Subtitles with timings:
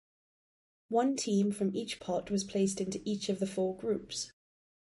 [0.89, 4.31] One team from each pot was placed into each of the four groups.